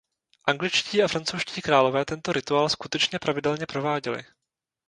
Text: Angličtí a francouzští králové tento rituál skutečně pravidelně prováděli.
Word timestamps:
Angličtí 0.45 1.03
a 1.03 1.07
francouzští 1.07 1.61
králové 1.61 2.05
tento 2.05 2.33
rituál 2.33 2.69
skutečně 2.69 3.19
pravidelně 3.19 3.65
prováděli. 3.65 4.23